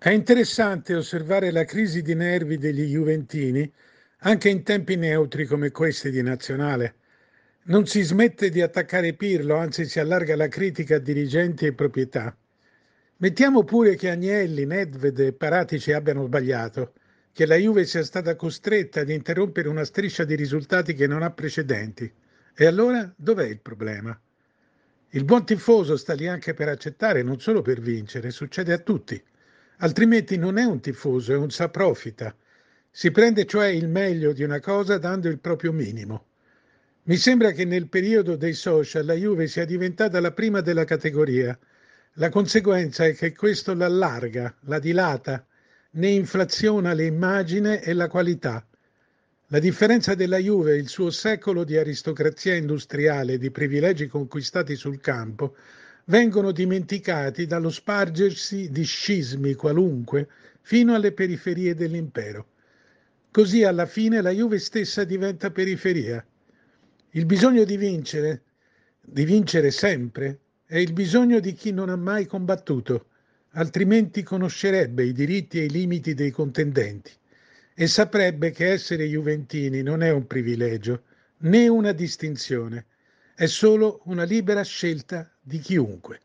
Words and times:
È 0.00 0.10
interessante 0.10 0.94
osservare 0.94 1.50
la 1.50 1.64
crisi 1.64 2.02
di 2.02 2.14
nervi 2.14 2.56
degli 2.56 2.84
Juventini 2.84 3.68
anche 4.18 4.48
in 4.48 4.62
tempi 4.62 4.94
neutri 4.94 5.44
come 5.44 5.72
questi 5.72 6.12
di 6.12 6.22
Nazionale. 6.22 6.94
Non 7.64 7.84
si 7.84 8.02
smette 8.02 8.48
di 8.48 8.60
attaccare 8.60 9.14
Pirlo, 9.14 9.56
anzi 9.56 9.86
si 9.86 9.98
allarga 9.98 10.36
la 10.36 10.46
critica 10.46 10.94
a 10.94 11.00
dirigenti 11.00 11.66
e 11.66 11.72
proprietà. 11.72 12.32
Mettiamo 13.16 13.64
pure 13.64 13.96
che 13.96 14.10
Agnelli, 14.10 14.66
Nedved 14.66 15.18
e 15.18 15.32
Paratici 15.32 15.90
abbiano 15.90 16.26
sbagliato, 16.26 16.92
che 17.32 17.44
la 17.44 17.56
Juve 17.56 17.84
sia 17.84 18.04
stata 18.04 18.36
costretta 18.36 19.00
ad 19.00 19.10
interrompere 19.10 19.68
una 19.68 19.84
striscia 19.84 20.22
di 20.22 20.36
risultati 20.36 20.94
che 20.94 21.08
non 21.08 21.24
ha 21.24 21.32
precedenti. 21.32 22.08
E 22.54 22.66
allora 22.66 23.12
dov'è 23.16 23.46
il 23.46 23.58
problema? 23.58 24.16
Il 25.08 25.24
buon 25.24 25.44
tifoso 25.44 25.96
sta 25.96 26.14
lì 26.14 26.28
anche 26.28 26.54
per 26.54 26.68
accettare, 26.68 27.24
non 27.24 27.40
solo 27.40 27.62
per 27.62 27.80
vincere, 27.80 28.30
succede 28.30 28.72
a 28.72 28.78
tutti 28.78 29.20
altrimenti 29.78 30.36
non 30.36 30.58
è 30.58 30.64
un 30.64 30.80
tifoso, 30.80 31.32
è 31.32 31.36
un 31.36 31.50
saprofita. 31.50 32.34
Si 32.90 33.10
prende 33.10 33.44
cioè 33.46 33.66
il 33.66 33.88
meglio 33.88 34.32
di 34.32 34.42
una 34.42 34.60
cosa 34.60 34.98
dando 34.98 35.28
il 35.28 35.38
proprio 35.38 35.72
minimo. 35.72 36.26
Mi 37.04 37.16
sembra 37.16 37.52
che 37.52 37.64
nel 37.64 37.88
periodo 37.88 38.36
dei 38.36 38.52
social 38.52 39.04
la 39.04 39.14
Juve 39.14 39.46
sia 39.46 39.64
diventata 39.64 40.20
la 40.20 40.32
prima 40.32 40.60
della 40.60 40.84
categoria. 40.84 41.58
La 42.14 42.28
conseguenza 42.28 43.04
è 43.04 43.14
che 43.14 43.34
questo 43.34 43.72
l'allarga, 43.74 44.54
la 44.62 44.78
dilata, 44.78 45.46
ne 45.92 46.08
inflaziona 46.08 46.92
l'immagine 46.92 47.82
e 47.82 47.92
la 47.92 48.08
qualità. 48.08 48.66
La 49.46 49.58
differenza 49.58 50.14
della 50.14 50.36
Juve 50.36 50.72
e 50.72 50.76
il 50.76 50.88
suo 50.88 51.10
secolo 51.10 51.64
di 51.64 51.78
aristocrazia 51.78 52.54
industriale 52.54 53.34
e 53.34 53.38
di 53.38 53.50
privilegi 53.50 54.06
conquistati 54.06 54.76
sul 54.76 55.00
campo 55.00 55.56
vengono 56.08 56.52
dimenticati 56.52 57.46
dallo 57.46 57.70
spargersi 57.70 58.70
di 58.70 58.84
scismi 58.84 59.54
qualunque 59.54 60.28
fino 60.60 60.94
alle 60.94 61.12
periferie 61.12 61.74
dell'impero. 61.74 62.46
Così 63.30 63.62
alla 63.64 63.86
fine 63.86 64.20
la 64.20 64.30
Juve 64.30 64.58
stessa 64.58 65.04
diventa 65.04 65.50
periferia. 65.50 66.24
Il 67.10 67.26
bisogno 67.26 67.64
di 67.64 67.76
vincere, 67.76 68.42
di 69.00 69.24
vincere 69.24 69.70
sempre, 69.70 70.38
è 70.64 70.76
il 70.76 70.92
bisogno 70.92 71.40
di 71.40 71.52
chi 71.52 71.72
non 71.72 71.88
ha 71.88 71.96
mai 71.96 72.26
combattuto, 72.26 73.06
altrimenti 73.52 74.22
conoscerebbe 74.22 75.04
i 75.04 75.12
diritti 75.12 75.58
e 75.58 75.64
i 75.64 75.70
limiti 75.70 76.14
dei 76.14 76.30
contendenti 76.30 77.12
e 77.74 77.86
saprebbe 77.86 78.50
che 78.50 78.70
essere 78.70 79.06
juventini 79.06 79.82
non 79.82 80.02
è 80.02 80.10
un 80.10 80.26
privilegio 80.26 81.02
né 81.38 81.68
una 81.68 81.92
distinzione, 81.92 82.86
è 83.38 83.46
solo 83.46 84.00
una 84.06 84.24
libera 84.24 84.64
scelta 84.64 85.30
di 85.40 85.60
chiunque. 85.60 86.22